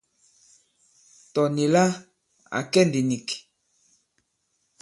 Tɔ̀ 1.33 1.47
nì 1.55 1.65
la 1.73 1.83
à 2.57 2.59
kɛ 2.71 2.81
ndī 2.87 3.01
nik. 3.09 3.27